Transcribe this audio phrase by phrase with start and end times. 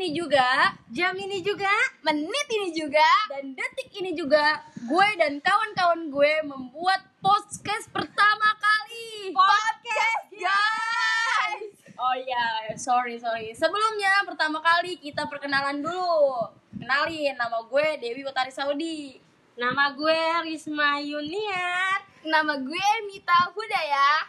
[0.00, 1.68] ini juga, Jam ini juga
[2.00, 9.28] menit ini juga, dan detik ini juga, gue dan kawan-kawan gue membuat podcast pertama kali.
[9.36, 11.76] Podcast, guys.
[12.00, 13.52] Oh iya, sorry sorry.
[13.52, 16.48] Sebelumnya pertama kali kita perkenalan dulu.
[16.80, 19.20] Kenalin, nama gue Dewi Utari Saudi.
[19.60, 24.24] Nama gue Risma Yuniar Nama gue Mita Hudaya.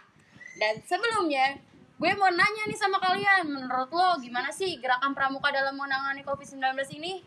[0.59, 1.63] Dan sebelumnya,
[2.01, 6.73] gue mau nanya nih sama kalian, menurut lo gimana sih gerakan pramuka dalam menangani COVID-19
[6.97, 7.21] ini?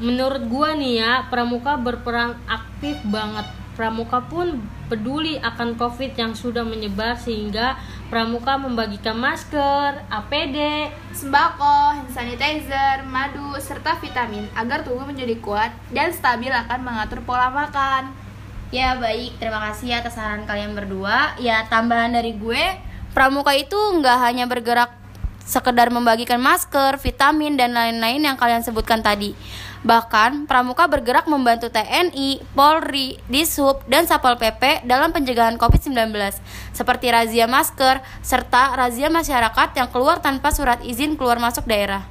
[0.00, 6.64] Menurut gua nih ya, Pramuka berperan aktif banget Pramuka pun peduli akan covid yang sudah
[6.64, 7.76] menyebar sehingga
[8.08, 16.16] Pramuka membagikan masker, APD, sembako, hand sanitizer, madu, serta vitamin agar tubuh menjadi kuat dan
[16.16, 18.08] stabil akan mengatur pola makan.
[18.72, 21.36] Ya baik, terima kasih atas saran kalian berdua.
[21.36, 22.64] Ya tambahan dari gue,
[23.16, 24.92] pramuka itu nggak hanya bergerak
[25.40, 29.32] sekedar membagikan masker, vitamin dan lain-lain yang kalian sebutkan tadi.
[29.86, 36.12] Bahkan, pramuka bergerak membantu TNI, Polri, Dishub, dan Satpol PP dalam pencegahan COVID-19,
[36.76, 42.04] seperti razia masker serta razia masyarakat yang keluar tanpa surat izin keluar masuk daerah.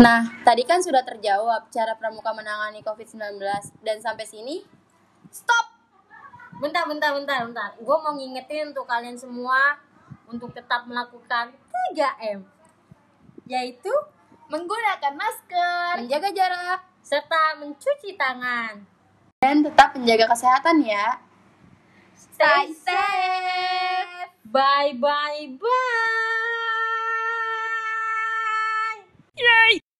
[0.00, 3.38] Nah, tadi kan sudah terjawab cara pramuka menangani COVID-19
[3.86, 4.66] dan sampai sini
[5.30, 5.70] stop.
[6.58, 7.70] Bentar, bentar, bentar, bentar.
[7.78, 9.78] Gue mau ngingetin untuk kalian semua
[10.28, 11.52] untuk tetap melakukan
[11.94, 12.44] 3M,
[13.48, 13.92] yaitu
[14.44, 18.84] Menggunakan masker menjaga jarak serta mencuci tangan.
[19.40, 21.20] dan tetap menjaga kesehatan ya.
[22.16, 24.28] Stay safe.
[24.48, 26.23] Bye, bye, bye.